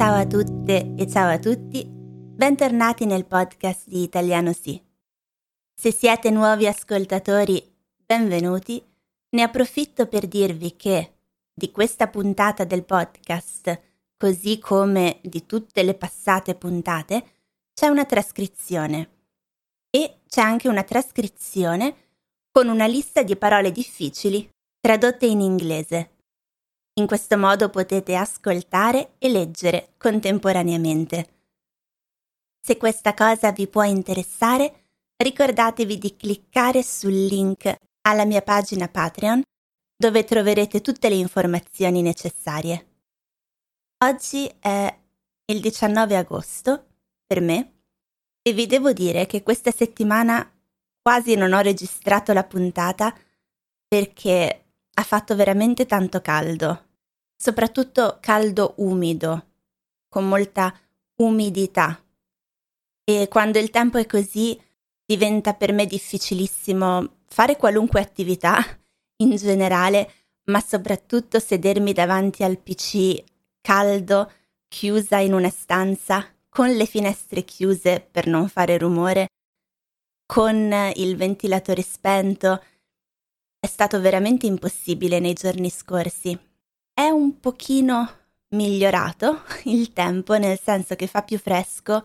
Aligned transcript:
Ciao 0.00 0.14
a 0.14 0.26
tutte 0.26 0.94
e 0.96 1.06
ciao 1.06 1.30
a 1.30 1.38
tutti, 1.38 1.84
bentornati 1.86 3.04
nel 3.04 3.26
podcast 3.26 3.86
di 3.86 4.02
Italiano 4.02 4.54
Sì. 4.54 4.82
Se 5.74 5.92
siete 5.92 6.30
nuovi 6.30 6.66
ascoltatori, 6.66 7.62
benvenuti. 8.06 8.82
Ne 9.28 9.42
approfitto 9.42 10.06
per 10.06 10.26
dirvi 10.26 10.74
che 10.74 11.16
di 11.52 11.70
questa 11.70 12.08
puntata 12.08 12.64
del 12.64 12.86
podcast, 12.86 13.78
così 14.16 14.58
come 14.58 15.20
di 15.22 15.44
tutte 15.44 15.82
le 15.82 15.92
passate 15.92 16.54
puntate, 16.54 17.24
c'è 17.74 17.88
una 17.88 18.06
trascrizione. 18.06 19.10
E 19.90 20.20
c'è 20.26 20.40
anche 20.40 20.70
una 20.70 20.82
trascrizione 20.82 21.94
con 22.50 22.68
una 22.68 22.86
lista 22.86 23.22
di 23.22 23.36
parole 23.36 23.70
difficili 23.70 24.48
tradotte 24.80 25.26
in 25.26 25.42
inglese. 25.42 26.19
In 27.00 27.06
questo 27.06 27.38
modo 27.38 27.70
potete 27.70 28.14
ascoltare 28.14 29.14
e 29.16 29.30
leggere 29.30 29.94
contemporaneamente. 29.96 31.38
Se 32.60 32.76
questa 32.76 33.14
cosa 33.14 33.52
vi 33.52 33.66
può 33.68 33.82
interessare, 33.84 34.88
ricordatevi 35.16 35.96
di 35.96 36.14
cliccare 36.14 36.82
sul 36.82 37.14
link 37.14 37.74
alla 38.02 38.26
mia 38.26 38.42
pagina 38.42 38.86
Patreon 38.86 39.42
dove 39.96 40.24
troverete 40.24 40.82
tutte 40.82 41.08
le 41.08 41.14
informazioni 41.14 42.02
necessarie. 42.02 42.88
Oggi 44.04 44.46
è 44.58 44.98
il 45.46 45.60
19 45.60 46.16
agosto 46.16 46.86
per 47.26 47.40
me 47.40 47.80
e 48.42 48.52
vi 48.52 48.66
devo 48.66 48.92
dire 48.92 49.24
che 49.24 49.42
questa 49.42 49.70
settimana 49.70 50.52
quasi 51.00 51.34
non 51.34 51.54
ho 51.54 51.60
registrato 51.60 52.34
la 52.34 52.44
puntata 52.44 53.16
perché 53.88 54.64
ha 54.92 55.02
fatto 55.02 55.34
veramente 55.34 55.86
tanto 55.86 56.20
caldo, 56.20 56.88
soprattutto 57.40 58.18
caldo 58.20 58.74
umido, 58.78 59.46
con 60.10 60.28
molta 60.28 60.78
umidità. 61.22 61.98
E 63.02 63.28
quando 63.28 63.58
il 63.58 63.70
tempo 63.70 63.96
è 63.96 64.04
così 64.04 64.60
diventa 65.02 65.54
per 65.54 65.72
me 65.72 65.86
difficilissimo 65.86 67.20
fare 67.26 67.56
qualunque 67.56 68.00
attività 68.00 68.58
in 69.22 69.36
generale, 69.36 70.12
ma 70.50 70.60
soprattutto 70.60 71.38
sedermi 71.38 71.94
davanti 71.94 72.44
al 72.44 72.58
PC 72.58 73.24
caldo, 73.62 74.30
chiusa 74.68 75.18
in 75.18 75.32
una 75.32 75.50
stanza, 75.50 76.26
con 76.50 76.70
le 76.70 76.84
finestre 76.84 77.42
chiuse 77.44 78.06
per 78.10 78.26
non 78.26 78.48
fare 78.48 78.76
rumore, 78.76 79.28
con 80.26 80.92
il 80.94 81.16
ventilatore 81.16 81.80
spento 81.80 82.62
è 83.58 83.66
stato 83.66 83.98
veramente 83.98 84.46
impossibile 84.46 85.20
nei 85.20 85.32
giorni 85.32 85.70
scorsi. 85.70 86.49
È 87.00 87.08
un 87.08 87.40
pochino 87.40 88.10
migliorato 88.48 89.44
il 89.64 89.94
tempo, 89.94 90.36
nel 90.36 90.60
senso 90.60 90.96
che 90.96 91.06
fa 91.06 91.22
più 91.22 91.38
fresco. 91.38 92.04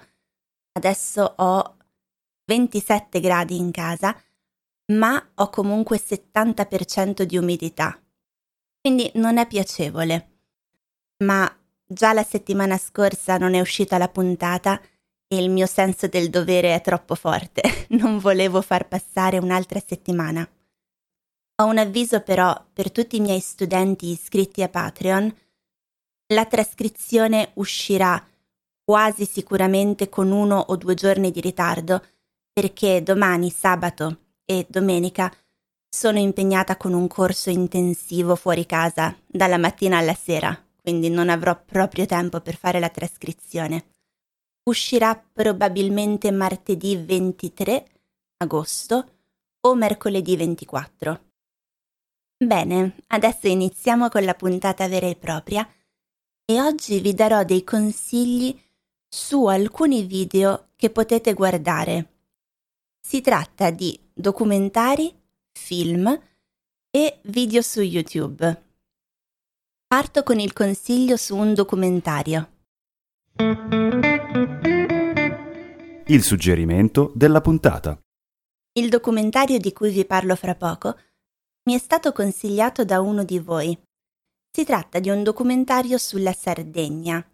Adesso 0.71 1.33
ho 1.35 1.77
27 2.45 3.19
gradi 3.19 3.57
in 3.57 3.71
casa, 3.71 4.17
ma 4.93 5.31
ho 5.35 5.49
comunque 5.49 5.99
70% 5.99 7.23
di 7.23 7.35
umidità. 7.35 8.01
Quindi 8.79 9.11
non 9.16 9.38
è 9.38 9.45
piacevole. 9.47 10.29
Ma 11.25 11.53
già 11.85 12.13
la 12.13 12.23
settimana 12.23 12.77
scorsa 12.77 13.38
non 13.38 13.53
è 13.53 13.59
uscita 13.59 13.97
la 13.97 14.07
puntata 14.07 14.79
e 15.27 15.43
il 15.43 15.49
mio 15.49 15.66
senso 15.66 16.07
del 16.07 16.29
dovere 16.29 16.73
è 16.73 16.79
troppo 16.79 17.16
forte. 17.16 17.63
Non 17.99 18.17
volevo 18.17 18.61
far 18.61 18.88
passare 18.88 19.39
un'altra 19.39 19.81
settimana. 19.85 20.49
Ho 21.57 21.67
un 21.67 21.77
avviso 21.77 22.19
però 22.19 22.53
per 22.73 22.91
tutti 22.91 23.15
i 23.15 23.21
miei 23.21 23.39
studenti 23.39 24.09
iscritti 24.09 24.61
a 24.61 24.67
Patreon. 24.67 25.33
La 26.33 26.45
trascrizione 26.45 27.51
uscirà 27.53 28.21
quasi 28.83 29.25
sicuramente 29.25 30.09
con 30.09 30.31
uno 30.31 30.59
o 30.59 30.75
due 30.75 30.95
giorni 30.95 31.31
di 31.31 31.39
ritardo 31.39 32.03
perché 32.51 33.01
domani, 33.01 33.49
sabato 33.51 34.17
e 34.44 34.65
domenica 34.67 35.33
sono 35.89 36.19
impegnata 36.19 36.75
con 36.75 36.91
un 36.91 37.07
corso 37.07 37.49
intensivo 37.49 38.35
fuori 38.35 38.65
casa 38.65 39.15
dalla 39.25 39.57
mattina 39.57 39.97
alla 39.97 40.13
sera, 40.13 40.61
quindi 40.81 41.09
non 41.09 41.29
avrò 41.29 41.57
proprio 41.63 42.05
tempo 42.05 42.41
per 42.41 42.57
fare 42.57 42.81
la 42.81 42.89
trascrizione. 42.89 43.85
Uscirà 44.63 45.15
probabilmente 45.15 46.31
martedì 46.31 46.97
23 46.97 47.88
agosto 48.39 49.09
o 49.61 49.73
mercoledì 49.73 50.35
24. 50.35 51.34
Bene, 52.38 52.97
adesso 53.07 53.47
iniziamo 53.47 54.09
con 54.09 54.25
la 54.25 54.34
puntata 54.34 54.90
vera 54.90 55.07
e 55.07 55.16
propria 55.16 55.66
e 56.44 56.62
oggi 56.62 57.00
vi 57.00 57.13
darò 57.13 57.46
dei 57.46 57.63
consigli 57.63 58.62
su 59.07 59.46
alcuni 59.46 60.03
video 60.03 60.72
che 60.75 60.90
potete 60.90 61.34
guardare. 61.34 62.12
Si 63.00 63.22
tratta 63.22 63.69
di 63.69 63.97
documentari, 64.13 65.18
film 65.53 66.07
e 66.91 67.19
video 67.24 67.62
su 67.62 67.79
YouTube. 67.79 68.63
Parto 69.88 70.24
con 70.24 70.38
il 70.38 70.51
consiglio 70.51 71.16
su 71.16 71.38
un 71.38 71.53
documentario. 71.53 72.50
Il 76.07 76.22
suggerimento 76.22 77.13
della 77.16 77.40
puntata. 77.40 77.97
Il 78.74 78.90
documentario 78.90 79.57
di 79.57 79.72
cui 79.72 79.90
vi 79.90 80.03
parlo 80.03 80.35
fra 80.35 80.56
poco 80.56 80.97
mi 81.65 81.73
è 81.73 81.77
stato 81.79 82.11
consigliato 82.11 82.85
da 82.85 82.99
uno 83.01 83.23
di 83.23 83.39
voi. 83.39 83.77
Si 84.51 84.63
tratta 84.63 84.99
di 84.99 85.09
un 85.09 85.23
documentario 85.23 85.97
sulla 85.97 86.33
Sardegna 86.33 87.27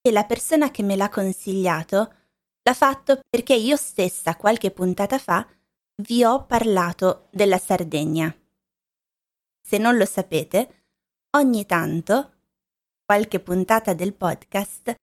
e 0.00 0.12
la 0.12 0.24
persona 0.24 0.70
che 0.70 0.82
me 0.82 0.96
l'ha 0.96 1.08
consigliato 1.08 2.14
l'ha 2.62 2.74
fatto 2.74 3.20
perché 3.28 3.54
io 3.54 3.76
stessa 3.76 4.36
qualche 4.36 4.70
puntata 4.70 5.18
fa 5.18 5.46
vi 6.02 6.24
ho 6.24 6.44
parlato 6.44 7.28
della 7.30 7.58
Sardegna. 7.58 8.34
Se 9.66 9.78
non 9.78 9.96
lo 9.96 10.04
sapete, 10.04 10.84
ogni 11.36 11.64
tanto, 11.64 12.32
qualche 13.04 13.40
puntata 13.40 13.94
del 13.94 14.12
podcast 14.12 14.94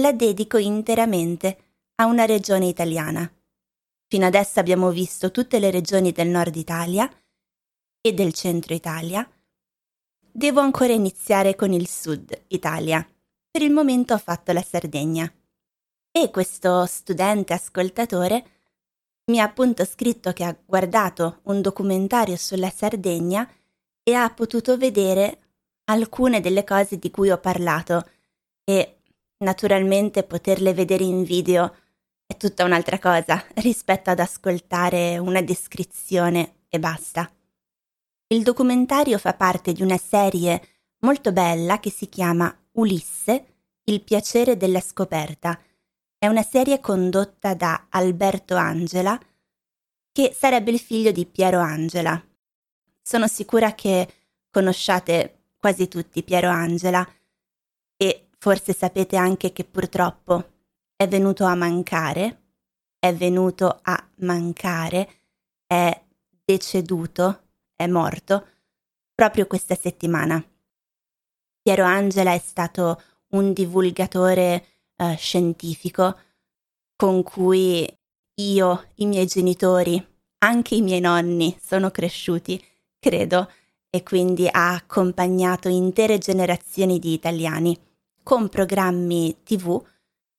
la 0.00 0.12
dedico 0.12 0.56
interamente 0.56 1.64
a 1.96 2.06
una 2.06 2.24
regione 2.24 2.66
italiana. 2.66 3.30
Fino 4.08 4.26
adesso 4.26 4.58
abbiamo 4.58 4.90
visto 4.90 5.30
tutte 5.30 5.58
le 5.58 5.70
regioni 5.70 6.12
del 6.12 6.28
nord 6.28 6.56
Italia 6.56 7.10
e 8.06 8.14
del 8.14 8.32
centro 8.32 8.74
Italia, 8.74 9.28
devo 10.30 10.60
ancora 10.60 10.92
iniziare 10.92 11.56
con 11.56 11.72
il 11.72 11.88
sud 11.88 12.44
Italia. 12.48 13.06
Per 13.50 13.62
il 13.62 13.72
momento 13.72 14.14
ho 14.14 14.18
fatto 14.18 14.52
la 14.52 14.62
Sardegna. 14.62 15.30
E 16.10 16.30
questo 16.30 16.86
studente 16.86 17.52
ascoltatore 17.52 18.44
mi 19.26 19.40
ha 19.40 19.44
appunto 19.44 19.84
scritto 19.84 20.32
che 20.32 20.44
ha 20.44 20.56
guardato 20.64 21.40
un 21.44 21.60
documentario 21.60 22.36
sulla 22.36 22.70
Sardegna 22.70 23.50
e 24.02 24.14
ha 24.14 24.30
potuto 24.30 24.76
vedere 24.76 25.38
alcune 25.86 26.40
delle 26.40 26.64
cose 26.64 26.98
di 26.98 27.10
cui 27.10 27.30
ho 27.30 27.38
parlato 27.38 28.08
e 28.64 28.98
naturalmente 29.38 30.22
poterle 30.22 30.72
vedere 30.72 31.04
in 31.04 31.24
video 31.24 31.74
è 32.24 32.36
tutta 32.36 32.64
un'altra 32.64 32.98
cosa 32.98 33.44
rispetto 33.56 34.10
ad 34.10 34.20
ascoltare 34.20 35.18
una 35.18 35.42
descrizione 35.42 36.62
e 36.68 36.78
basta. 36.78 37.30
Il 38.28 38.42
documentario 38.42 39.18
fa 39.18 39.34
parte 39.34 39.72
di 39.72 39.82
una 39.82 39.98
serie 39.98 40.60
molto 41.02 41.30
bella 41.30 41.78
che 41.78 41.90
si 41.90 42.08
chiama 42.08 42.52
Ulisse, 42.72 43.58
il 43.84 44.02
piacere 44.02 44.56
della 44.56 44.80
scoperta. 44.80 45.56
È 46.18 46.26
una 46.26 46.42
serie 46.42 46.80
condotta 46.80 47.54
da 47.54 47.86
Alberto 47.88 48.56
Angela, 48.56 49.16
che 50.10 50.34
sarebbe 50.36 50.72
il 50.72 50.80
figlio 50.80 51.12
di 51.12 51.24
Piero 51.24 51.60
Angela. 51.60 52.20
Sono 53.00 53.28
sicura 53.28 53.74
che 53.76 54.12
conosciate 54.50 55.50
quasi 55.56 55.86
tutti 55.86 56.24
Piero 56.24 56.48
Angela 56.48 57.06
e 57.96 58.28
forse 58.38 58.72
sapete 58.72 59.16
anche 59.16 59.52
che 59.52 59.62
purtroppo 59.62 60.50
è 60.96 61.06
venuto 61.06 61.44
a 61.44 61.54
mancare, 61.54 62.42
è 62.98 63.14
venuto 63.14 63.78
a 63.82 64.08
mancare, 64.16 65.08
è 65.64 66.02
deceduto 66.44 67.42
è 67.76 67.86
morto 67.86 68.46
proprio 69.14 69.46
questa 69.46 69.74
settimana. 69.74 70.42
Piero 71.62 71.84
Angela 71.84 72.32
è 72.32 72.38
stato 72.38 73.00
un 73.28 73.52
divulgatore 73.52 74.66
eh, 74.96 75.14
scientifico 75.16 76.18
con 76.96 77.22
cui 77.22 77.86
io, 78.34 78.84
i 78.96 79.06
miei 79.06 79.26
genitori, 79.26 80.04
anche 80.38 80.74
i 80.74 80.82
miei 80.82 81.00
nonni 81.00 81.56
sono 81.60 81.90
cresciuti, 81.90 82.62
credo, 82.98 83.50
e 83.90 84.02
quindi 84.02 84.46
ha 84.50 84.74
accompagnato 84.74 85.68
intere 85.68 86.18
generazioni 86.18 86.98
di 86.98 87.12
italiani 87.12 87.78
con 88.22 88.48
programmi 88.48 89.38
tv 89.42 89.82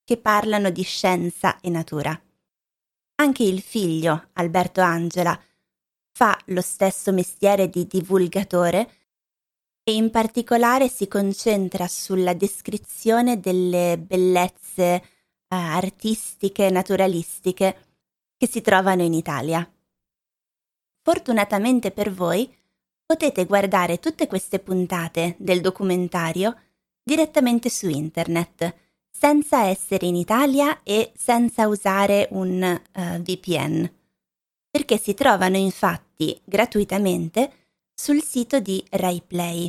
che 0.03 0.17
parlano 0.17 0.69
di 0.69 0.83
scienza 0.83 1.59
e 1.59 1.69
natura. 1.69 2.19
Anche 3.15 3.43
il 3.43 3.61
figlio, 3.61 4.29
Alberto 4.33 4.81
Angela, 4.81 5.39
fa 6.17 6.35
lo 6.45 6.61
stesso 6.61 7.13
mestiere 7.13 7.69
di 7.69 7.85
divulgatore 7.85 8.89
e 9.83 9.93
in 9.93 10.09
particolare 10.09 10.89
si 10.89 11.07
concentra 11.07 11.87
sulla 11.87 12.33
descrizione 12.33 13.39
delle 13.39 13.99
bellezze 13.99 14.83
eh, 14.83 15.01
artistiche, 15.47 16.71
naturalistiche 16.71 17.77
che 18.35 18.47
si 18.47 18.61
trovano 18.61 19.03
in 19.03 19.13
Italia. 19.13 19.71
Fortunatamente 21.03 21.91
per 21.91 22.11
voi 22.11 22.51
potete 23.05 23.45
guardare 23.45 23.99
tutte 23.99 24.25
queste 24.25 24.57
puntate 24.57 25.35
del 25.37 25.61
documentario 25.61 26.59
direttamente 27.03 27.69
su 27.69 27.87
internet, 27.87 28.73
senza 29.11 29.65
essere 29.65 30.07
in 30.07 30.15
Italia 30.15 30.81
e 30.81 31.11
senza 31.15 31.67
usare 31.67 32.27
un 32.31 32.59
uh, 32.59 32.99
eh, 32.99 33.19
VPN, 33.19 33.96
perché 34.77 34.99
si 34.99 35.15
trovano 35.15 35.57
infatti 35.57 36.39
gratuitamente 36.43 37.51
sul 37.95 38.21
sito 38.21 38.59
di 38.59 38.85
RaiPlay. 38.91 39.67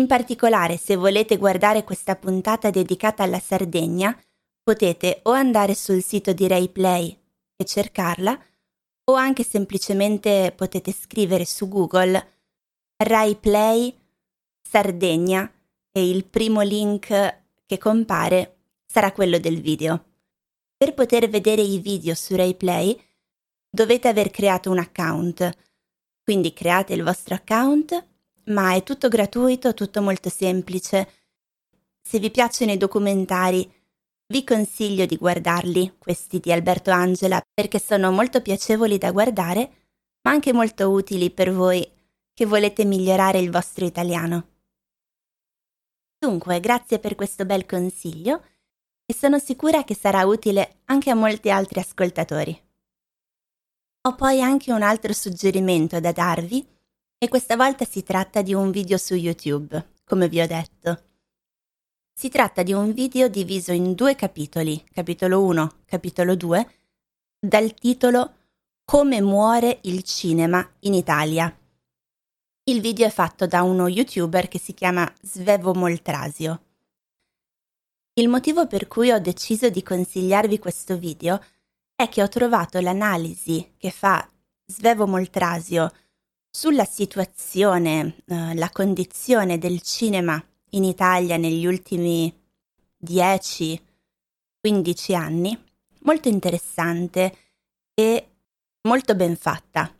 In 0.00 0.08
particolare, 0.08 0.76
se 0.76 0.96
volete 0.96 1.36
guardare 1.36 1.84
questa 1.84 2.16
puntata 2.16 2.70
dedicata 2.70 3.22
alla 3.22 3.38
Sardegna, 3.38 4.20
potete 4.60 5.20
o 5.22 5.30
andare 5.30 5.76
sul 5.76 6.02
sito 6.02 6.32
di 6.32 6.48
RaiPlay 6.48 7.16
e 7.54 7.64
cercarla, 7.64 8.36
o 9.04 9.14
anche 9.14 9.44
semplicemente 9.44 10.52
potete 10.56 10.90
scrivere 10.90 11.44
su 11.44 11.68
Google 11.68 12.30
RaiPlay 12.96 13.96
Sardegna 14.68 15.48
e 15.92 16.10
il 16.10 16.24
primo 16.24 16.60
link 16.62 17.42
che 17.64 17.78
compare 17.78 18.56
sarà 18.84 19.12
quello 19.12 19.38
del 19.38 19.60
video. 19.60 20.06
Per 20.76 20.92
poter 20.92 21.28
vedere 21.28 21.62
i 21.62 21.78
video 21.78 22.16
su 22.16 22.34
RaiPlay 22.34 23.04
dovete 23.70 24.08
aver 24.08 24.30
creato 24.30 24.70
un 24.70 24.78
account, 24.78 25.50
quindi 26.22 26.52
create 26.52 26.94
il 26.94 27.02
vostro 27.02 27.34
account, 27.34 28.06
ma 28.46 28.74
è 28.74 28.82
tutto 28.82 29.08
gratuito, 29.08 29.74
tutto 29.74 30.02
molto 30.02 30.28
semplice. 30.28 31.08
Se 32.00 32.18
vi 32.18 32.30
piacciono 32.30 32.72
i 32.72 32.76
documentari, 32.76 33.70
vi 34.28 34.42
consiglio 34.42 35.06
di 35.06 35.16
guardarli, 35.16 35.94
questi 35.98 36.40
di 36.40 36.50
Alberto 36.50 36.90
Angela, 36.90 37.40
perché 37.54 37.78
sono 37.78 38.10
molto 38.10 38.42
piacevoli 38.42 38.98
da 38.98 39.12
guardare, 39.12 39.70
ma 40.22 40.32
anche 40.32 40.52
molto 40.52 40.90
utili 40.90 41.30
per 41.30 41.52
voi 41.52 41.88
che 42.32 42.44
volete 42.44 42.84
migliorare 42.84 43.38
il 43.38 43.50
vostro 43.50 43.84
italiano. 43.84 44.48
Dunque, 46.18 46.58
grazie 46.60 46.98
per 46.98 47.14
questo 47.14 47.44
bel 47.44 47.66
consiglio 47.66 48.42
e 49.06 49.14
sono 49.14 49.38
sicura 49.38 49.84
che 49.84 49.94
sarà 49.94 50.24
utile 50.24 50.80
anche 50.86 51.10
a 51.10 51.14
molti 51.14 51.50
altri 51.50 51.78
ascoltatori. 51.78 52.65
Ho 54.06 54.14
poi 54.14 54.40
anche 54.40 54.72
un 54.72 54.82
altro 54.82 55.12
suggerimento 55.12 55.98
da 55.98 56.12
darvi 56.12 56.64
e 57.18 57.26
questa 57.26 57.56
volta 57.56 57.84
si 57.84 58.04
tratta 58.04 58.40
di 58.40 58.54
un 58.54 58.70
video 58.70 58.98
su 58.98 59.14
YouTube, 59.16 59.94
come 60.04 60.28
vi 60.28 60.40
ho 60.40 60.46
detto. 60.46 61.02
Si 62.14 62.28
tratta 62.28 62.62
di 62.62 62.72
un 62.72 62.92
video 62.92 63.26
diviso 63.26 63.72
in 63.72 63.94
due 63.94 64.14
capitoli, 64.14 64.80
capitolo 64.92 65.42
1, 65.42 65.78
capitolo 65.86 66.36
2, 66.36 66.70
dal 67.40 67.74
titolo 67.74 68.34
Come 68.84 69.20
muore 69.20 69.80
il 69.82 70.04
cinema 70.04 70.64
in 70.80 70.94
Italia. 70.94 71.52
Il 72.62 72.80
video 72.80 73.08
è 73.08 73.10
fatto 73.10 73.48
da 73.48 73.62
uno 73.62 73.88
youtuber 73.88 74.46
che 74.46 74.60
si 74.60 74.72
chiama 74.72 75.12
Svevo 75.20 75.74
Moltrasio. 75.74 76.62
Il 78.12 78.28
motivo 78.28 78.68
per 78.68 78.86
cui 78.86 79.10
ho 79.10 79.18
deciso 79.18 79.68
di 79.68 79.82
consigliarvi 79.82 80.60
questo 80.60 80.96
video 80.96 81.38
è 81.38 81.55
che 82.08 82.22
ho 82.22 82.28
trovato 82.28 82.78
l'analisi 82.80 83.72
che 83.78 83.90
fa 83.90 84.28
Svevo 84.66 85.06
Moltrasio 85.06 85.90
sulla 86.50 86.84
situazione, 86.84 88.16
eh, 88.26 88.54
la 88.54 88.70
condizione 88.70 89.58
del 89.58 89.80
cinema 89.82 90.42
in 90.70 90.84
Italia 90.84 91.36
negli 91.36 91.66
ultimi 91.66 92.34
10-15 93.04 93.80
anni, 95.14 95.58
molto 96.00 96.28
interessante 96.28 97.36
e 97.94 98.28
molto 98.82 99.14
ben 99.14 99.36
fatta. 99.36 99.94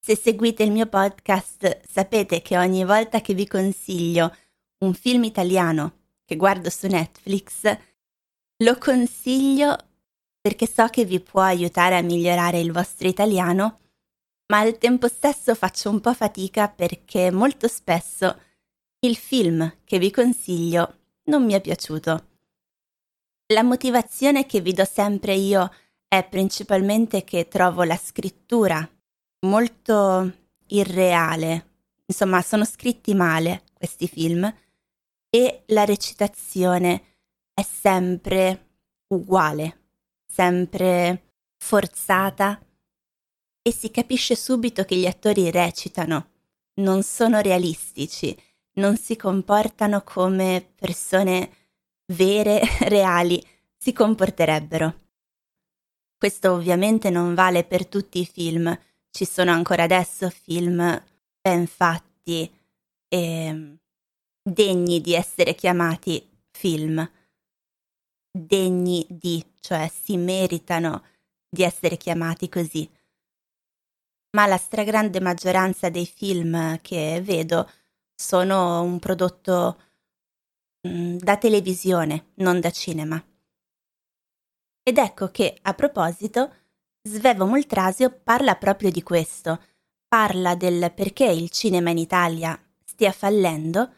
Se 0.00 0.16
seguite 0.16 0.62
il 0.62 0.70
mio 0.70 0.86
podcast 0.86 1.80
sapete 1.88 2.40
che 2.40 2.56
ogni 2.56 2.84
volta 2.84 3.20
che 3.20 3.34
vi 3.34 3.46
consiglio 3.46 4.34
un 4.78 4.94
film 4.94 5.24
italiano 5.24 6.04
che 6.24 6.36
guardo 6.36 6.70
su 6.70 6.86
Netflix, 6.86 7.76
lo 8.58 8.78
consiglio 8.78 9.76
perché 10.46 10.68
so 10.68 10.86
che 10.86 11.04
vi 11.04 11.18
può 11.18 11.40
aiutare 11.40 11.96
a 11.96 12.02
migliorare 12.02 12.60
il 12.60 12.70
vostro 12.70 13.08
italiano, 13.08 13.80
ma 14.52 14.60
al 14.60 14.78
tempo 14.78 15.08
stesso 15.08 15.56
faccio 15.56 15.90
un 15.90 16.00
po' 16.00 16.14
fatica 16.14 16.68
perché 16.68 17.32
molto 17.32 17.66
spesso 17.66 18.40
il 19.00 19.16
film 19.16 19.78
che 19.82 19.98
vi 19.98 20.12
consiglio 20.12 20.98
non 21.24 21.44
mi 21.44 21.54
è 21.54 21.60
piaciuto. 21.60 22.26
La 23.54 23.64
motivazione 23.64 24.46
che 24.46 24.60
vi 24.60 24.72
do 24.72 24.84
sempre 24.84 25.34
io 25.34 25.68
è 26.06 26.22
principalmente 26.22 27.24
che 27.24 27.48
trovo 27.48 27.82
la 27.82 27.96
scrittura 27.96 28.88
molto 29.46 30.32
irreale, 30.68 31.78
insomma 32.06 32.40
sono 32.40 32.64
scritti 32.64 33.16
male 33.16 33.64
questi 33.72 34.06
film 34.06 34.44
e 35.28 35.62
la 35.66 35.84
recitazione 35.84 37.16
è 37.52 37.62
sempre 37.62 38.76
uguale, 39.08 39.85
sempre 40.36 41.32
forzata 41.56 42.60
e 43.62 43.72
si 43.72 43.90
capisce 43.90 44.36
subito 44.36 44.84
che 44.84 44.96
gli 44.96 45.06
attori 45.06 45.50
recitano, 45.50 46.30
non 46.74 47.02
sono 47.02 47.40
realistici 47.40 48.36
non 48.76 48.96
si 48.96 49.16
comportano 49.16 50.02
come 50.02 50.72
persone 50.74 51.50
vere, 52.12 52.60
reali, 52.88 53.42
si 53.76 53.92
comporterebbero. 53.92 55.04
Questo 56.18 56.52
ovviamente 56.52 57.10
non 57.10 57.34
vale 57.34 57.64
per 57.64 57.86
tutti 57.86 58.20
i 58.20 58.26
film, 58.26 58.76
ci 59.10 59.24
sono 59.24 59.50
ancora 59.50 59.82
adesso 59.82 60.30
film 60.30 61.02
ben 61.40 61.66
fatti 61.66 62.50
e 63.08 63.76
degni 64.42 65.00
di 65.00 65.14
essere 65.14 65.54
chiamati 65.54 66.26
film, 66.50 67.08
degni 68.44 69.06
di, 69.08 69.44
cioè 69.60 69.90
si 69.90 70.16
meritano 70.16 71.04
di 71.48 71.62
essere 71.62 71.96
chiamati 71.96 72.48
così. 72.48 72.88
Ma 74.36 74.46
la 74.46 74.58
stragrande 74.58 75.20
maggioranza 75.20 75.88
dei 75.88 76.06
film 76.06 76.80
che 76.82 77.20
vedo 77.24 77.70
sono 78.14 78.82
un 78.82 78.98
prodotto 78.98 79.80
mm, 80.86 81.16
da 81.18 81.36
televisione, 81.36 82.32
non 82.36 82.60
da 82.60 82.70
cinema. 82.70 83.22
Ed 84.82 84.98
ecco 84.98 85.30
che, 85.30 85.58
a 85.62 85.74
proposito, 85.74 86.52
Svevo 87.06 87.46
Moltrasio 87.46 88.10
parla 88.10 88.56
proprio 88.56 88.90
di 88.90 89.00
questo, 89.02 89.60
parla 90.08 90.56
del 90.56 90.92
perché 90.92 91.24
il 91.26 91.50
cinema 91.50 91.90
in 91.90 91.98
Italia 91.98 92.60
stia 92.84 93.12
fallendo, 93.12 93.92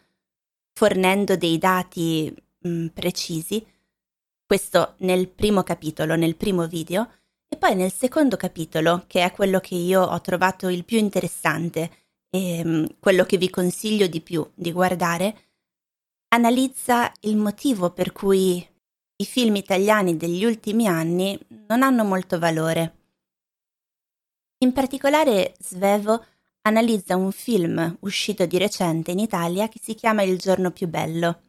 fornendo 0.74 1.34
dei 1.36 1.56
dati 1.56 2.30
mh, 2.58 2.68
mm, 2.68 2.86
precisi, 2.88 3.66
questo 4.48 4.94
nel 5.00 5.28
primo 5.28 5.62
capitolo, 5.62 6.16
nel 6.16 6.34
primo 6.34 6.66
video, 6.66 7.06
e 7.46 7.58
poi 7.58 7.74
nel 7.74 7.92
secondo 7.92 8.38
capitolo, 8.38 9.04
che 9.06 9.22
è 9.22 9.30
quello 9.30 9.60
che 9.60 9.74
io 9.74 10.02
ho 10.02 10.20
trovato 10.22 10.68
il 10.68 10.86
più 10.86 10.96
interessante, 10.96 11.90
e 12.30 12.58
ehm, 12.60 12.96
quello 12.98 13.24
che 13.24 13.36
vi 13.36 13.50
consiglio 13.50 14.06
di 14.06 14.22
più 14.22 14.50
di 14.54 14.72
guardare, 14.72 15.36
analizza 16.28 17.12
il 17.20 17.36
motivo 17.36 17.90
per 17.90 18.12
cui 18.12 18.66
i 19.16 19.24
film 19.26 19.56
italiani 19.56 20.16
degli 20.16 20.46
ultimi 20.46 20.86
anni 20.86 21.38
non 21.66 21.82
hanno 21.82 22.04
molto 22.04 22.38
valore. 22.38 22.96
In 24.60 24.72
particolare 24.72 25.56
Svevo 25.60 26.24
analizza 26.62 27.16
un 27.16 27.32
film 27.32 27.98
uscito 28.00 28.46
di 28.46 28.56
recente 28.56 29.10
in 29.10 29.18
Italia 29.18 29.68
che 29.68 29.78
si 29.82 29.92
chiama 29.92 30.22
Il 30.22 30.38
giorno 30.38 30.70
più 30.70 30.88
bello. 30.88 31.42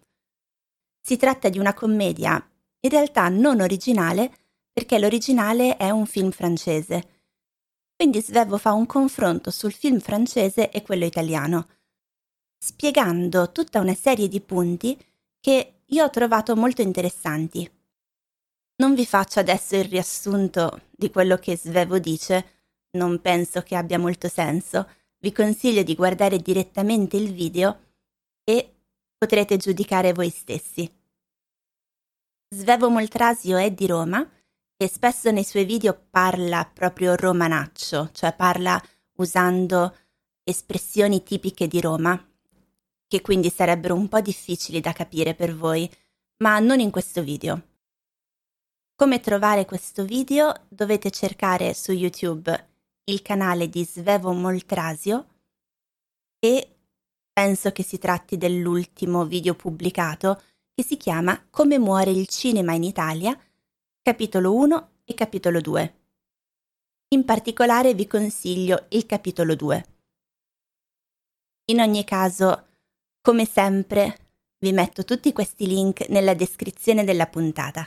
Si 1.02 1.16
tratta 1.16 1.48
di 1.48 1.60
una 1.60 1.74
commedia, 1.74 2.46
in 2.82 2.90
realtà 2.90 3.30
non 3.30 3.62
originale, 3.62 4.32
perché 4.72 5.00
l'originale 5.00 5.78
è 5.78 5.90
un 5.90 6.06
film 6.06 6.32
francese, 6.32 7.20
quindi 8.00 8.22
Svevo 8.22 8.58
fa 8.58 8.72
un 8.72 8.86
confronto 8.86 9.52
sul 9.52 9.74
film 9.74 10.00
francese 10.00 10.70
e 10.70 10.82
quello 10.84 11.04
italiano, 11.04 11.68
spiegando 12.58 13.52
tutta 13.52 13.82
una 13.82 13.94
serie 13.94 14.30
di 14.30 14.40
punti 14.40 14.98
che 15.42 15.82
io 15.86 16.06
ho 16.06 16.10
trovato 16.10 16.56
molto 16.56 16.82
interessanti. 16.82 17.70
Non 18.78 18.96
vi 18.96 19.06
faccio 19.06 19.42
adesso 19.42 19.76
il 19.76 19.84
riassunto 19.84 20.84
di 20.90 21.10
quello 21.10 21.36
che 21.36 21.58
Svevo 21.58 22.00
dice, 22.00 22.60
non 22.92 23.20
penso 23.20 23.62
che 23.64 23.76
abbia 23.76 24.00
molto 24.00 24.30
senso, 24.30 24.88
vi 25.20 25.34
consiglio 25.34 25.84
di 25.84 25.96
guardare 25.96 26.38
direttamente 26.38 27.18
il 27.18 27.34
video 27.34 27.80
e 28.46 28.76
potrete 29.18 29.58
giudicare 29.58 30.14
voi 30.14 30.30
stessi. 30.30 30.90
Svevo 32.52 32.90
Moltrasio 32.90 33.58
è 33.58 33.70
di 33.72 33.86
Roma 33.86 34.28
e 34.76 34.88
spesso 34.88 35.30
nei 35.30 35.44
suoi 35.44 35.66
video 35.66 36.08
parla 36.10 36.66
proprio 36.66 37.14
romanaccio, 37.16 38.10
cioè 38.12 38.34
parla 38.34 38.82
usando 39.18 39.96
espressioni 40.44 41.22
tipiche 41.22 41.68
di 41.68 41.80
Roma, 41.80 42.20
che 43.08 43.22
quindi 43.22 43.52
sarebbero 43.52 43.94
un 43.94 44.08
po' 44.08 44.20
difficili 44.20 44.80
da 44.80 44.94
capire 44.94 45.36
per 45.36 45.56
voi, 45.56 45.88
ma 46.38 46.58
non 46.58 46.80
in 46.80 46.90
questo 46.90 47.22
video. 47.22 47.68
Come 48.96 49.20
trovare 49.20 49.66
questo 49.66 50.04
video 50.04 50.52
dovete 50.70 51.12
cercare 51.12 51.76
su 51.76 51.92
YouTube 51.92 52.68
il 53.04 53.22
canale 53.22 53.70
di 53.70 53.86
Svevo 53.86 54.34
Moltrasio 54.34 55.28
e 56.40 56.78
penso 57.32 57.72
che 57.72 57.84
si 57.84 58.00
tratti 58.00 58.38
dell'ultimo 58.38 59.24
video 59.26 59.54
pubblicato 59.54 60.42
che 60.80 60.86
si 60.86 60.96
chiama 60.96 61.46
Come 61.50 61.78
muore 61.78 62.10
il 62.10 62.26
cinema 62.26 62.72
in 62.72 62.84
Italia, 62.84 63.38
capitolo 64.02 64.56
1 64.56 64.92
e 65.04 65.14
capitolo 65.14 65.60
2. 65.60 65.96
In 67.10 67.26
particolare 67.26 67.94
vi 67.94 68.08
consiglio 68.08 68.86
il 68.92 69.06
capitolo 69.06 69.56
2. 69.56 69.86
In 71.66 71.82
ogni 71.82 72.06
caso, 72.06 72.68
come 73.20 73.44
sempre, 73.44 74.30
vi 74.60 74.72
metto 74.72 75.04
tutti 75.04 75.34
questi 75.34 75.68
link 75.68 76.08
nella 76.08 76.34
descrizione 76.34 77.04
della 77.04 77.28
puntata. 77.28 77.86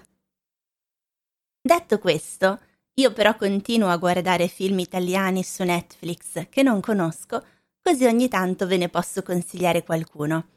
Detto 1.62 1.98
questo, 1.98 2.60
io 2.96 3.10
però 3.14 3.34
continuo 3.36 3.88
a 3.88 3.96
guardare 3.96 4.48
film 4.48 4.80
italiani 4.80 5.42
su 5.42 5.62
Netflix 5.62 6.46
che 6.50 6.62
non 6.62 6.82
conosco, 6.82 7.42
così 7.80 8.04
ogni 8.04 8.28
tanto 8.28 8.66
ve 8.66 8.76
ne 8.76 8.90
posso 8.90 9.22
consigliare 9.22 9.82
qualcuno. 9.82 10.48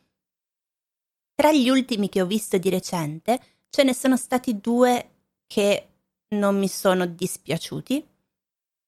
Tra 1.35 1.51
gli 1.51 1.69
ultimi 1.69 2.07
che 2.07 2.21
ho 2.21 2.25
visto 2.25 2.57
di 2.57 2.69
recente, 2.69 3.39
ce 3.69 3.83
ne 3.83 3.93
sono 3.93 4.15
stati 4.15 4.59
due 4.61 5.09
che 5.45 5.89
non 6.29 6.57
mi 6.57 6.69
sono 6.69 7.05
dispiaciuti. 7.05 8.07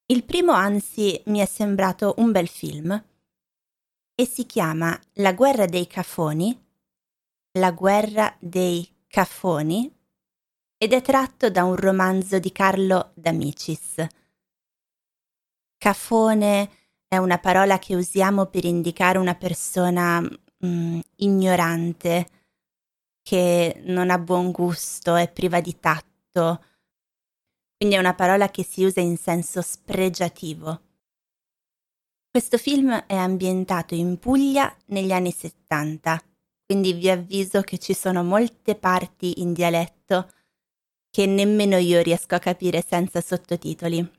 Il 0.05 0.23
primo 0.23 0.53
anzi 0.53 1.21
mi 1.25 1.39
è 1.39 1.45
sembrato 1.45 2.15
un 2.19 2.31
bel 2.31 2.47
film 2.47 3.05
e 4.15 4.25
si 4.25 4.45
chiama 4.45 4.97
La 5.15 5.33
guerra 5.33 5.65
dei 5.65 5.87
cafoni, 5.87 6.57
La 7.59 7.71
guerra 7.71 8.33
dei 8.39 8.89
cafoni 9.07 9.93
ed 10.77 10.93
è 10.93 11.01
tratto 11.01 11.49
da 11.49 11.65
un 11.65 11.75
romanzo 11.75 12.39
di 12.39 12.53
Carlo 12.53 13.11
D'Amicis. 13.15 14.07
Cafone 15.77 16.71
è 17.07 17.17
una 17.17 17.39
parola 17.39 17.77
che 17.77 17.93
usiamo 17.93 18.45
per 18.45 18.63
indicare 18.63 19.17
una 19.17 19.35
persona 19.35 20.21
mm, 20.21 20.99
ignorante, 21.17 22.27
che 23.27 23.81
non 23.83 24.09
ha 24.09 24.17
buon 24.17 24.51
gusto, 24.51 25.15
è 25.15 25.29
priva 25.29 25.59
di 25.59 25.77
tatto. 25.81 26.63
Quindi 27.75 27.95
è 27.95 27.99
una 27.99 28.13
parola 28.13 28.49
che 28.49 28.63
si 28.63 28.85
usa 28.85 29.01
in 29.01 29.17
senso 29.17 29.61
spregiativo. 29.61 30.81
Questo 32.31 32.57
film 32.57 32.89
è 33.05 33.15
ambientato 33.15 33.95
in 33.95 34.17
Puglia 34.17 34.73
negli 34.85 35.11
anni 35.11 35.31
70, 35.31 36.23
quindi 36.65 36.93
vi 36.93 37.09
avviso 37.09 37.59
che 37.63 37.77
ci 37.79 37.93
sono 37.93 38.23
molte 38.23 38.75
parti 38.75 39.41
in 39.41 39.51
dialetto 39.51 40.31
che 41.09 41.25
nemmeno 41.25 41.75
io 41.75 42.01
riesco 42.01 42.35
a 42.35 42.39
capire 42.39 42.81
senza 42.81 43.19
sottotitoli. 43.19 44.09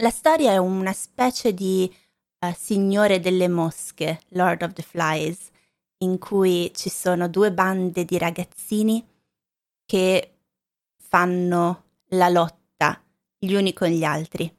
La 0.00 0.10
storia 0.10 0.52
è 0.52 0.58
una 0.58 0.92
specie 0.92 1.54
di 1.54 1.90
uh, 2.40 2.52
Signore 2.54 3.20
delle 3.20 3.48
Mosche, 3.48 4.20
Lord 4.32 4.60
of 4.60 4.74
the 4.74 4.82
Flies, 4.82 5.54
in 5.98 6.18
cui 6.18 6.72
ci 6.74 6.88
sono 6.90 7.28
due 7.28 7.52
bande 7.52 8.04
di 8.04 8.18
ragazzini 8.18 9.04
che 9.84 10.38
fanno 10.96 11.84
la 12.10 12.28
lotta 12.28 13.02
gli 13.38 13.54
uni 13.54 13.72
con 13.72 13.88
gli 13.88 14.04
altri. 14.04 14.54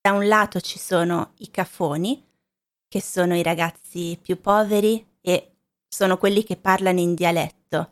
Da 0.00 0.12
un 0.12 0.26
lato 0.26 0.60
ci 0.60 0.78
sono 0.78 1.34
i 1.38 1.50
cafoni, 1.50 2.26
che 2.88 3.02
sono 3.02 3.36
i 3.36 3.42
ragazzi 3.42 4.18
più 4.20 4.40
poveri 4.40 5.06
e 5.20 5.52
sono 5.86 6.16
quelli 6.18 6.42
che 6.42 6.56
parlano 6.56 7.00
in 7.00 7.14
dialetto, 7.14 7.90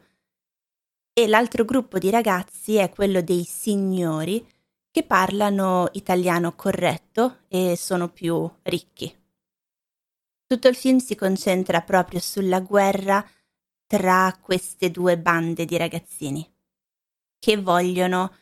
e 1.12 1.26
l'altro 1.26 1.64
gruppo 1.64 1.98
di 1.98 2.10
ragazzi 2.10 2.76
è 2.76 2.90
quello 2.90 3.20
dei 3.20 3.44
signori 3.44 4.46
che 4.90 5.02
parlano 5.02 5.88
italiano 5.92 6.54
corretto 6.54 7.40
e 7.48 7.76
sono 7.76 8.08
più 8.08 8.50
ricchi. 8.62 9.17
Tutto 10.48 10.68
il 10.68 10.74
film 10.74 10.96
si 10.96 11.14
concentra 11.14 11.82
proprio 11.82 12.20
sulla 12.20 12.60
guerra 12.60 13.22
tra 13.86 14.34
queste 14.40 14.90
due 14.90 15.18
bande 15.18 15.66
di 15.66 15.76
ragazzini 15.76 16.50
che 17.38 17.58
vogliono 17.58 18.34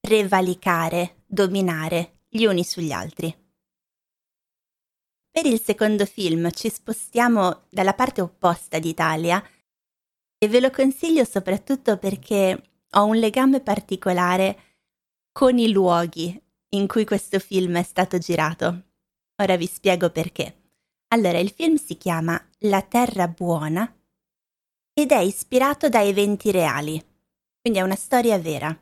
prevalicare, 0.00 1.22
dominare 1.26 2.22
gli 2.30 2.46
uni 2.46 2.64
sugli 2.64 2.92
altri. 2.92 3.36
Per 5.30 5.44
il 5.44 5.60
secondo 5.60 6.06
film 6.06 6.50
ci 6.50 6.70
spostiamo 6.70 7.66
dalla 7.68 7.92
parte 7.92 8.22
opposta 8.22 8.78
d'Italia 8.78 9.46
e 10.38 10.48
ve 10.48 10.60
lo 10.60 10.70
consiglio 10.70 11.24
soprattutto 11.24 11.98
perché 11.98 12.70
ho 12.90 13.04
un 13.04 13.16
legame 13.16 13.60
particolare 13.60 14.78
con 15.30 15.58
i 15.58 15.70
luoghi 15.70 16.42
in 16.70 16.88
cui 16.88 17.04
questo 17.04 17.38
film 17.38 17.76
è 17.76 17.82
stato 17.82 18.16
girato. 18.16 18.92
Ora 19.42 19.56
vi 19.56 19.66
spiego 19.66 20.08
perché. 20.08 20.59
Allora, 21.12 21.38
il 21.38 21.50
film 21.50 21.74
si 21.74 21.96
chiama 21.96 22.40
La 22.60 22.82
Terra 22.82 23.26
Buona 23.26 23.92
ed 24.92 25.10
è 25.10 25.18
ispirato 25.18 25.88
da 25.88 26.04
eventi 26.04 26.52
reali, 26.52 27.04
quindi 27.60 27.80
è 27.80 27.82
una 27.82 27.96
storia 27.96 28.38
vera. 28.38 28.78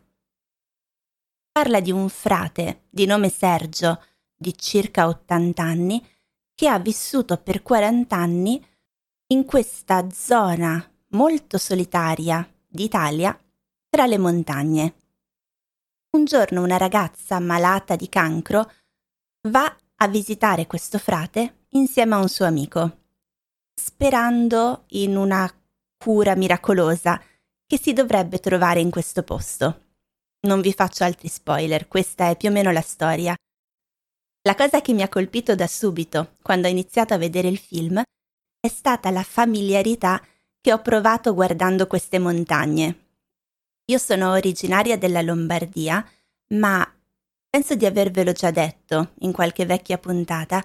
Parla 1.51 1.81
di 1.81 1.91
un 1.91 2.07
frate 2.11 2.83
di 2.91 3.07
nome 3.07 3.31
Sergio, 3.31 4.03
di 4.37 4.55
circa 4.59 5.09
80 5.09 5.63
anni, 5.63 6.07
che 6.55 6.69
ha 6.69 6.79
vissuto 6.79 7.39
per 7.39 7.63
40 7.63 8.15
anni 8.15 8.63
in 9.29 9.47
questa 9.47 10.07
zona 10.11 10.87
molto 11.13 11.57
solitaria 11.57 12.47
d'Italia 12.67 13.39
tra 13.89 14.05
le 14.05 14.19
montagne. 14.19 14.95
Un 16.11 16.27
giorno 16.27 16.63
una 16.63 16.77
ragazza 16.77 17.39
malata 17.39 17.97
di 17.97 18.11
cancro 18.11 18.71
va 19.49 19.75
a 19.97 20.09
visitare 20.09 20.67
questo 20.67 20.99
frate 20.99 21.58
insieme 21.71 22.15
a 22.15 22.19
un 22.19 22.29
suo 22.29 22.47
amico, 22.47 22.99
sperando 23.75 24.85
in 24.89 25.17
una 25.17 25.51
cura 25.97 26.35
miracolosa 26.35 27.21
che 27.67 27.79
si 27.79 27.93
dovrebbe 27.93 28.39
trovare 28.39 28.81
in 28.81 28.91
questo 28.91 29.23
posto. 29.23 29.87
Non 30.41 30.61
vi 30.61 30.73
faccio 30.73 31.05
altri 31.05 31.29
spoiler, 31.29 31.89
questa 31.89 32.31
è 32.31 32.37
più 32.37 32.49
o 32.49 32.53
meno 32.53 32.71
la 32.71 32.81
storia. 32.81 33.35
La 34.43 34.55
cosa 34.55 34.81
che 34.81 34.93
mi 34.93 35.03
ha 35.03 35.09
colpito 35.09 35.55
da 35.55 35.67
subito, 35.67 36.37
quando 36.43 36.69
ho 36.69 36.71
iniziato 36.71 37.13
a 37.13 37.19
vedere 37.19 37.49
il 37.49 37.59
film, 37.59 38.01
è 38.61 38.69
stata 38.69 39.11
la 39.11 39.23
familiarità 39.23 40.25
che 40.61 40.73
ho 40.73 40.81
provato 40.81 41.35
guardando 41.35 41.87
queste 41.87 42.19
montagne. 42.19 43.07
Io 43.87 43.99
sono 43.99 44.31
originaria 44.31 44.97
della 44.97 45.23
Lombardia, 45.23 46.07
ma 46.55 46.87
penso 47.49 47.75
di 47.75 47.87
avervelo 47.87 48.33
già 48.33 48.51
detto 48.51 49.13
in 49.21 49.33
qualche 49.33 49.67
vecchia 49.67 49.99
puntata. 49.99 50.65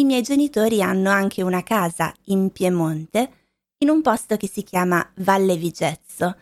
I 0.00 0.04
miei 0.04 0.22
genitori 0.22 0.80
hanno 0.80 1.10
anche 1.10 1.42
una 1.42 1.62
casa 1.62 2.10
in 2.26 2.52
Piemonte, 2.52 3.32
in 3.80 3.90
un 3.90 4.00
posto 4.00 4.38
che 4.38 4.48
si 4.48 4.62
chiama 4.62 5.06
Valle 5.16 5.56
Vigezzo, 5.56 6.38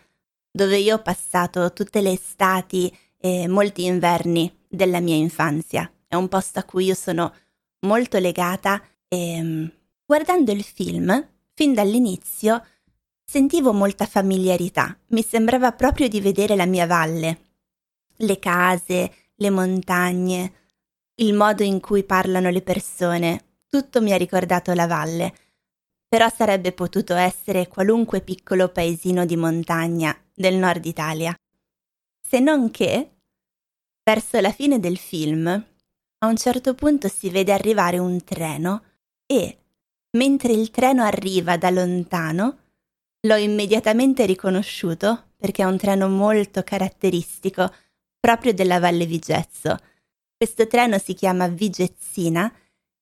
dove 0.49 0.77
io 0.77 0.95
ho 0.95 1.01
passato 1.01 1.73
tutte 1.73 1.99
le 1.99 2.13
estati 2.13 2.89
e 3.17 3.49
molti 3.49 3.83
inverni 3.83 4.49
della 4.65 5.01
mia 5.01 5.17
infanzia. 5.17 5.91
È 6.07 6.15
un 6.15 6.29
posto 6.29 6.59
a 6.59 6.63
cui 6.63 6.85
io 6.85 6.93
sono 6.93 7.33
molto 7.81 8.17
legata 8.17 8.81
e 9.09 9.43
mm, 9.43 9.65
guardando 10.05 10.53
il 10.53 10.63
film 10.63 11.27
Fin 11.53 11.73
dall'inizio 11.73 12.65
sentivo 13.25 13.73
molta 13.73 14.05
familiarità, 14.05 14.97
mi 15.07 15.21
sembrava 15.21 15.73
proprio 15.73 16.07
di 16.07 16.21
vedere 16.21 16.55
la 16.55 16.65
mia 16.65 16.87
valle, 16.87 17.39
le 18.15 18.39
case, 18.39 19.13
le 19.35 19.49
montagne, 19.49 20.53
il 21.15 21.33
modo 21.33 21.63
in 21.63 21.81
cui 21.81 22.05
parlano 22.05 22.49
le 22.49 22.61
persone, 22.61 23.47
tutto 23.69 24.01
mi 24.01 24.11
ha 24.11 24.17
ricordato 24.17 24.73
la 24.73 24.87
valle, 24.87 25.33
però 26.07 26.27
sarebbe 26.29 26.71
potuto 26.73 27.15
essere 27.15 27.67
qualunque 27.67 28.21
piccolo 28.21 28.69
paesino 28.69 29.25
di 29.25 29.35
montagna 29.35 30.17
del 30.33 30.55
nord 30.55 30.85
Italia. 30.85 31.33
Se 32.19 32.39
non 32.39 32.71
che, 32.71 33.11
verso 34.03 34.39
la 34.39 34.51
fine 34.51 34.79
del 34.79 34.97
film, 34.97 35.47
a 35.47 36.27
un 36.27 36.35
certo 36.35 36.73
punto 36.73 37.07
si 37.07 37.29
vede 37.29 37.53
arrivare 37.53 37.99
un 37.99 38.23
treno 38.23 38.83
e 39.25 39.59
Mentre 40.17 40.53
il 40.53 40.71
treno 40.71 41.03
arriva 41.03 41.55
da 41.57 41.69
lontano, 41.69 42.57
l'ho 43.27 43.35
immediatamente 43.35 44.25
riconosciuto 44.25 45.33
perché 45.35 45.61
è 45.61 45.65
un 45.65 45.77
treno 45.77 46.09
molto 46.09 46.63
caratteristico 46.63 47.71
proprio 48.19 48.53
della 48.53 48.79
Valle 48.79 49.05
Vigezzo. 49.05 49.77
Questo 50.35 50.65
treno 50.67 50.97
si 50.97 51.13
chiama 51.13 51.47
Vigezzina 51.47 52.51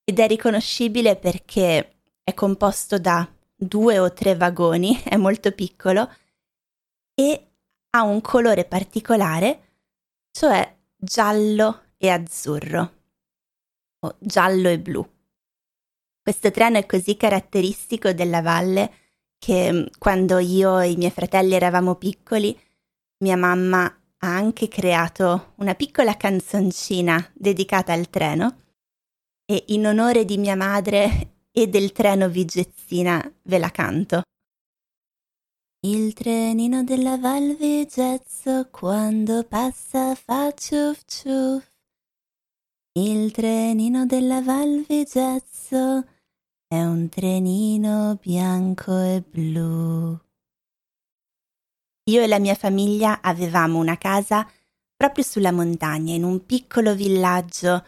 ed 0.09 0.19
è 0.19 0.27
riconoscibile 0.27 1.17
perché 1.17 1.97
è 2.23 2.33
composto 2.33 2.97
da 2.97 3.29
due 3.53 3.99
o 3.99 4.13
tre 4.13 4.35
vagoni, 4.35 4.97
è 5.03 5.17
molto 5.17 5.51
piccolo 5.51 6.09
e 7.13 7.47
ha 7.89 8.03
un 8.03 8.21
colore 8.21 8.63
particolare, 8.63 9.79
cioè 10.31 10.77
giallo 10.95 11.87
e 11.97 12.07
azzurro, 12.07 12.93
o 13.99 14.15
giallo 14.19 14.69
e 14.69 14.79
blu. 14.79 15.05
Questo 16.21 16.51
treno 16.51 16.77
è 16.77 16.85
così 16.85 17.17
caratteristico 17.17 18.13
della 18.13 18.41
valle 18.41 18.91
che 19.37 19.73
mm, 19.73 19.85
quando 19.97 20.37
io 20.37 20.79
e 20.79 20.91
i 20.91 20.95
miei 20.95 21.11
fratelli 21.11 21.53
eravamo 21.53 21.95
piccoli, 21.95 22.57
mia 23.23 23.35
mamma 23.35 23.83
ha 24.19 24.35
anche 24.35 24.69
creato 24.69 25.53
una 25.55 25.75
piccola 25.75 26.15
canzoncina 26.15 27.29
dedicata 27.33 27.91
al 27.91 28.09
treno 28.09 28.66
e 29.49 29.63
in 29.67 29.87
onore 29.87 30.25
di 30.25 30.37
mia 30.37 30.57
madre 30.57 31.35
e 31.51 31.67
del 31.67 31.93
treno 31.93 32.27
Vigezzina 32.27 33.23
ve 33.43 33.57
la 33.57 33.71
canto. 33.71 34.23
Il 35.85 36.11
trenino 36.13 36.83
della 36.83 37.17
Val 37.17 37.55
Vigezzo 37.55 38.67
quando 38.69 39.45
passa 39.45 40.15
fa 40.15 40.51
ciuff 40.53 41.01
ciuff. 41.05 41.65
Il 42.99 43.31
trenino 43.31 44.05
della 44.05 44.41
Val 44.41 44.83
Vigezzo 44.85 46.05
è 46.67 46.83
un 46.83 47.07
trenino 47.07 48.17
bianco 48.21 48.99
e 48.99 49.21
blu. 49.21 50.19
Io 52.09 52.21
e 52.21 52.27
la 52.27 52.39
mia 52.39 52.55
famiglia 52.55 53.21
avevamo 53.21 53.79
una 53.79 53.97
casa 53.97 54.45
proprio 54.95 55.23
sulla 55.23 55.51
montagna, 55.53 56.13
in 56.15 56.23
un 56.23 56.45
piccolo 56.45 56.95
villaggio, 56.95 57.85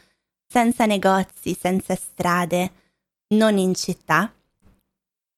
senza 0.51 0.86
negozi, 0.86 1.53
senza 1.53 1.96
strade, 1.96 2.72
non 3.36 3.58
in 3.60 3.75
città, 3.75 4.34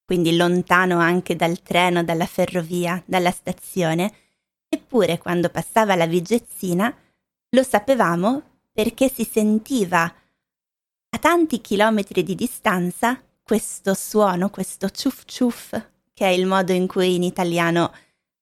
quindi 0.06 0.36
lontano 0.38 1.00
anche 1.00 1.36
dal 1.36 1.62
treno, 1.62 2.04
dalla 2.04 2.26
ferrovia, 2.26 3.02
dalla 3.06 3.32
stazione, 3.32 4.14
eppure 4.70 5.18
quando 5.18 5.50
passava 5.50 5.96
la 5.96 6.06
vigezzina 6.08 6.96
lo 7.50 7.64
sapevamo 7.64 8.60
perché 8.72 9.10
si 9.10 9.26
sentiva 9.26 10.04
a 10.04 11.18
tanti 11.20 11.60
chilometri 11.60 12.24
di 12.24 12.36
distanza 12.36 13.22
questo 13.44 13.94
suono, 13.94 14.50
questo 14.50 14.90
ciuff 14.90 15.24
ciuff, 15.26 15.72
che 16.14 16.26
è 16.26 16.30
il 16.30 16.46
modo 16.46 16.72
in 16.72 16.88
cui 16.88 17.16
in 17.16 17.24
italiano 17.24 17.94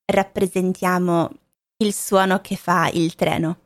rappresentiamo 0.04 1.30
il 1.78 1.92
suono 1.92 2.40
che 2.40 2.54
fa 2.54 2.88
il 2.90 3.16
treno. 3.16 3.58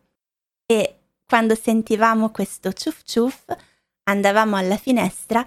E 0.65 1.01
quando 1.35 1.57
sentivamo 1.57 2.31
questo 2.31 2.73
ciuff 2.73 3.03
ciuff, 3.03 3.53
andavamo 4.05 4.55
alla 4.55 4.77
finestra 4.77 5.45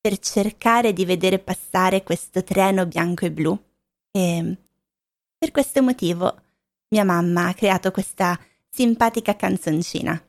per 0.00 0.18
cercare 0.18 0.92
di 0.92 1.04
vedere 1.04 1.38
passare 1.38 2.02
questo 2.02 2.42
treno 2.42 2.84
bianco 2.84 3.26
e 3.26 3.30
blu. 3.30 3.56
E 4.10 4.56
per 5.38 5.52
questo 5.52 5.84
motivo 5.84 6.34
mia 6.88 7.04
mamma 7.04 7.46
ha 7.46 7.54
creato 7.54 7.92
questa 7.92 8.36
simpatica 8.68 9.36
canzoncina. 9.36 10.20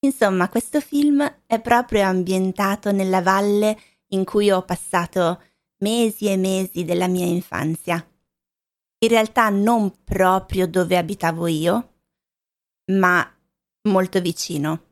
Insomma, 0.00 0.50
questo 0.50 0.82
film 0.82 1.26
è 1.46 1.58
proprio 1.58 2.04
ambientato 2.04 2.92
nella 2.92 3.22
valle 3.22 3.74
in 4.08 4.26
cui 4.26 4.50
ho 4.50 4.66
passato 4.66 5.42
mesi 5.78 6.26
e 6.26 6.36
mesi 6.36 6.84
della 6.84 7.06
mia 7.06 7.24
infanzia. 7.24 8.06
In 8.98 9.08
realtà 9.08 9.48
non 9.48 10.04
proprio 10.04 10.68
dove 10.68 10.98
abitavo 10.98 11.46
io, 11.46 11.94
ma 12.92 13.32
molto 13.82 14.20
vicino. 14.20 14.84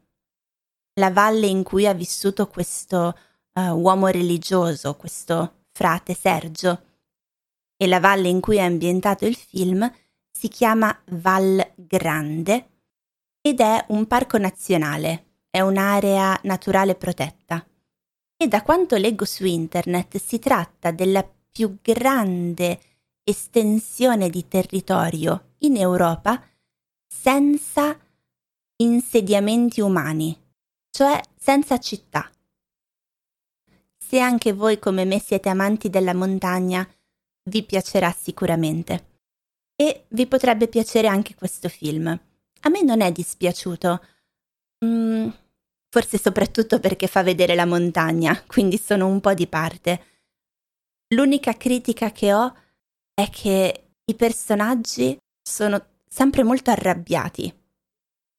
La 0.95 1.11
valle 1.11 1.47
in 1.47 1.63
cui 1.63 1.87
ha 1.87 1.93
vissuto 1.93 2.47
questo 2.49 3.19
uh, 3.53 3.61
uomo 3.61 4.07
religioso, 4.09 4.97
questo 4.97 5.65
frate 5.73 6.15
Sergio, 6.15 6.83
e 7.77 7.87
la 7.87 8.01
valle 8.01 8.29
in 8.29 8.41
cui 8.41 8.57
è 8.57 8.63
ambientato 8.63 9.27
il 9.27 9.37
film 9.37 9.91
si 10.31 10.49
chiama 10.49 10.97
Val 11.13 11.73
Grande 11.75 12.71
ed 13.41 13.61
è 13.61 13.85
un 13.89 14.07
parco 14.07 14.39
nazionale, 14.39 15.41
è 15.51 15.61
un'area 15.61 16.39
naturale 16.43 16.95
protetta. 16.95 17.67
E 18.37 18.49
da 18.49 18.63
quanto 18.63 18.97
leggo 18.97 19.25
su 19.25 19.47
internet 19.47 20.19
si 20.19 20.39
tratta 20.39 20.91
della 20.91 21.27
più 21.51 21.79
grande 21.81 22.81
estensione 23.25 24.29
di 24.29 24.47
territorio 24.47 25.55
in 25.61 25.77
Europa 25.77 26.43
senza 27.07 27.99
insediamenti 28.77 29.81
umani, 29.81 30.37
cioè 30.91 31.21
senza 31.37 31.79
città. 31.79 32.31
Se 33.99 34.19
anche 34.21 34.53
voi 34.53 34.79
come 34.79 35.05
me 35.05 35.19
siete 35.19 35.49
amanti 35.49 35.91
della 35.91 36.15
montagna, 36.15 36.89
vi 37.51 37.63
piacerà 37.65 38.13
sicuramente. 38.13 39.15
E 39.75 40.07
vi 40.09 40.27
potrebbe 40.27 40.69
piacere 40.69 41.07
anche 41.09 41.35
questo 41.35 41.69
film. 41.69 42.07
A 42.09 42.69
me 42.69 42.83
non 42.83 43.01
è 43.01 43.13
dispiaciuto. 43.13 44.05
Mm, 44.85 45.29
forse 45.91 46.19
soprattutto 46.19 46.81
perché 46.81 47.07
fa 47.07 47.23
vedere 47.23 47.55
la 47.55 47.67
montagna, 47.67 48.41
quindi 48.47 48.79
sono 48.79 49.07
un 49.07 49.21
po' 49.21 49.35
di 49.35 49.47
parte. 49.47 50.05
L'unica 51.15 51.55
critica 51.57 52.11
che 52.11 52.33
ho 52.33 52.55
è 53.15 53.29
che 53.31 53.91
i 54.05 54.15
personaggi 54.15 55.17
sono 55.43 55.85
sempre 56.09 56.43
molto 56.43 56.71
arrabbiati. 56.71 57.53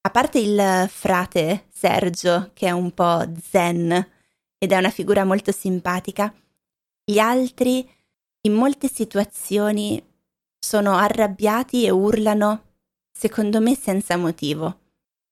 A 0.07 0.09
parte 0.09 0.39
il 0.39 0.87
frate 0.87 1.65
Sergio, 1.69 2.51
che 2.53 2.67
è 2.67 2.71
un 2.71 2.93
po' 2.93 3.29
zen 3.41 3.91
ed 4.57 4.71
è 4.71 4.77
una 4.77 4.89
figura 4.89 5.25
molto 5.25 5.51
simpatica, 5.51 6.33
gli 7.03 7.19
altri 7.19 7.85
in 8.43 8.53
molte 8.53 8.87
situazioni 8.87 10.01
sono 10.57 10.95
arrabbiati 10.95 11.83
e 11.83 11.89
urlano 11.89 12.75
secondo 13.11 13.59
me 13.59 13.75
senza 13.75 14.15
motivo. 14.15 14.79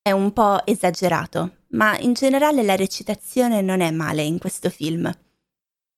È 0.01 0.11
un 0.11 0.33
po' 0.33 0.65
esagerato, 0.65 1.59
ma 1.69 1.97
in 1.99 2.11
generale 2.11 2.61
la 2.61 2.75
recitazione 2.75 3.61
non 3.61 3.79
è 3.79 3.91
male 3.91 4.23
in 4.23 4.39
questo 4.39 4.69
film. 4.69 5.09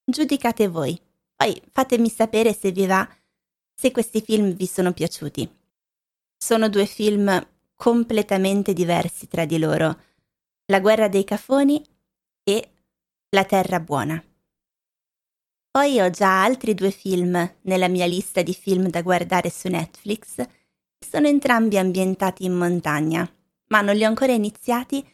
Giudicate 0.06 0.68
voi, 0.68 0.96
poi 1.36 1.60
fatemi 1.72 2.10
sapere 2.10 2.54
se 2.54 2.72
vi 2.72 2.86
va, 2.86 3.10
se 3.74 3.90
questi 3.90 4.22
film 4.22 4.54
vi 4.54 4.68
sono 4.68 4.94
piaciuti. 4.94 5.52
Sono 6.38 6.70
due 6.70 6.86
film 6.86 7.56
completamente 7.78 8.74
diversi 8.74 9.28
tra 9.28 9.46
di 9.46 9.58
loro. 9.58 10.02
La 10.66 10.82
guerra 10.82 11.08
dei 11.08 11.24
cafoni 11.24 11.82
e 12.44 12.72
La 13.30 13.46
terra 13.46 13.80
buona. 13.80 14.22
Poi 15.70 16.02
ho 16.02 16.10
già 16.10 16.44
altri 16.44 16.74
due 16.74 16.92
film 16.92 17.56
nella 17.62 17.88
mia 17.88 18.06
lista 18.06 18.42
di 18.42 18.54
film 18.54 18.90
da 18.90 19.02
guardare 19.02 19.50
su 19.50 19.70
Netflix 19.70 20.46
sono 21.00 21.28
entrambi 21.28 21.78
ambientati 21.78 22.46
in 22.46 22.54
montagna, 22.54 23.30
ma 23.68 23.82
non 23.82 23.96
li 23.96 24.04
ho 24.04 24.08
ancora 24.08 24.34
iniziati, 24.34 25.06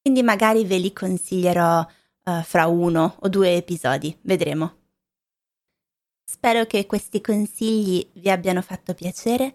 quindi 0.00 0.22
magari 0.22 0.64
ve 0.64 0.78
li 0.78 0.92
consiglierò 0.92 1.80
uh, 1.80 2.42
fra 2.42 2.66
uno 2.66 3.16
o 3.20 3.28
due 3.28 3.54
episodi, 3.54 4.16
vedremo. 4.22 4.76
Spero 6.24 6.64
che 6.64 6.86
questi 6.86 7.20
consigli 7.20 8.08
vi 8.14 8.30
abbiano 8.30 8.62
fatto 8.62 8.94
piacere 8.94 9.54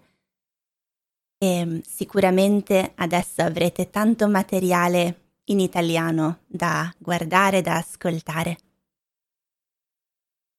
e 1.44 1.66
mm, 1.66 1.80
sicuramente 1.86 2.94
adesso 2.96 3.42
avrete 3.42 3.90
tanto 3.90 4.30
materiale 4.30 5.20
in 5.46 5.60
italiano 5.60 6.44
da 6.48 6.90
guardare, 6.98 7.62
da 7.62 7.76
ascoltare. 7.76 8.58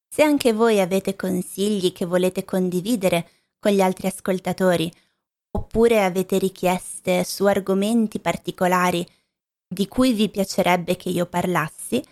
Se 0.07 0.23
anche 0.23 0.53
voi 0.53 0.81
avete 0.81 1.16
consigli 1.16 1.92
che 1.92 2.05
volete 2.05 2.44
condividere 2.44 3.31
con 3.59 3.73
gli 3.73 3.81
altri 3.81 4.09
ascoltatori 4.09 4.92
oppure 5.53 6.05
avete 6.05 6.37
richieste 6.37 7.25
su 7.25 7.47
argomenti 7.47 8.20
particolari 8.20 9.07
di 9.66 9.88
cui 9.88 10.12
vi 10.12 10.29
piacerebbe 10.29 10.97
che 10.97 11.09
io 11.09 11.25
parlassi, 11.27 12.05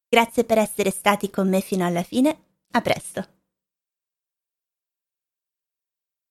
Grazie 0.08 0.44
per 0.44 0.58
essere 0.58 0.90
stati 0.90 1.30
con 1.30 1.48
me 1.48 1.60
fino 1.60 1.86
alla 1.86 2.02
fine, 2.02 2.36
a 2.72 2.80
presto! 2.80 3.37